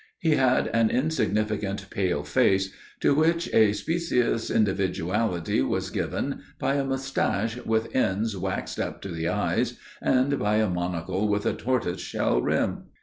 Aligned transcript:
He 0.17 0.31
had 0.31 0.65
an 0.69 0.89
insignificant 0.89 1.87
pale 1.91 2.23
face 2.23 2.73
to 3.01 3.13
which 3.13 3.53
a 3.53 3.71
specious 3.73 4.49
individuality 4.49 5.61
was 5.61 5.91
given 5.91 6.41
by 6.57 6.73
a 6.73 6.83
moustache 6.83 7.57
with 7.67 7.95
ends 7.95 8.35
waxed 8.35 8.79
up 8.79 9.03
to 9.03 9.09
the 9.09 9.27
eyes 9.29 9.77
and 10.01 10.39
by 10.39 10.55
a 10.55 10.71
monocle 10.71 11.27
with 11.27 11.45
a 11.45 11.53
tortoise 11.53 12.01
shell 12.01 12.41
rim. 12.41 12.85